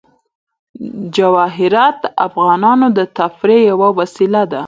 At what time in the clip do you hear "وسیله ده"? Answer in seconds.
3.99-4.59